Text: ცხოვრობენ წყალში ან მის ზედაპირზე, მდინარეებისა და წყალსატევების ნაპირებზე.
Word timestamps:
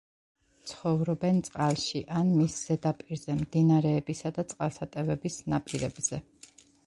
ცხოვრობენ 0.69 1.41
წყალში 1.49 2.01
ან 2.21 2.31
მის 2.37 2.55
ზედაპირზე, 2.69 3.35
მდინარეებისა 3.43 4.33
და 4.39 4.47
წყალსატევების 4.53 5.37
ნაპირებზე. 5.55 6.23